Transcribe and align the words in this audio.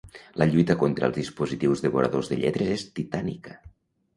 La 0.41 0.45
lluita 0.53 0.75
contra 0.83 1.09
els 1.09 1.17
dispositius 1.19 1.83
devoradors 1.85 2.33
de 2.33 2.41
lletres 2.41 2.75
és 2.79 2.89
titànica. 3.01 3.59